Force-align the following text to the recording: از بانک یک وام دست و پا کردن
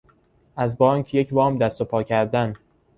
از 0.55 0.77
بانک 0.77 1.13
یک 1.13 1.29
وام 1.31 1.57
دست 1.57 1.81
و 1.81 1.85
پا 1.85 2.03
کردن 2.03 2.53